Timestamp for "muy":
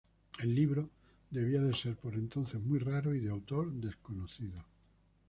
2.59-2.79